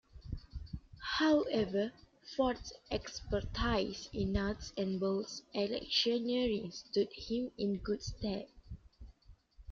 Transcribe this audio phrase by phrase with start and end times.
[1.19, 1.91] However,
[2.35, 8.47] Ford's expertise in nuts and bolts electioneering stood him in good stead.